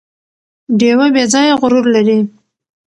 ډیوه 0.79 1.07
بې 1.13 1.23
ځايه 1.33 1.53
غرور 1.61 1.85
لري 1.95 2.19